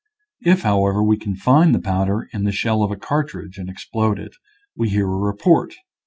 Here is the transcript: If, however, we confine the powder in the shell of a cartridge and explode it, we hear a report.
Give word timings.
If, 0.41 0.63
however, 0.63 1.03
we 1.03 1.15
confine 1.15 1.73
the 1.73 1.79
powder 1.79 2.27
in 2.33 2.43
the 2.43 2.51
shell 2.51 2.81
of 2.81 2.89
a 2.89 2.95
cartridge 2.95 3.59
and 3.59 3.69
explode 3.69 4.17
it, 4.17 4.35
we 4.75 4.89
hear 4.89 5.05
a 5.05 5.15
report. 5.15 5.75